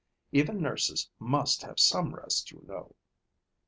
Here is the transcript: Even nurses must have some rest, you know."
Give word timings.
Even 0.31 0.59
nurses 0.59 1.11
must 1.19 1.61
have 1.61 1.79
some 1.79 2.15
rest, 2.15 2.49
you 2.49 2.63
know." 2.65 2.95